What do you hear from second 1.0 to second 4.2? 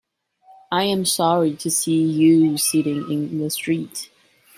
sorry to see you sitting in the street.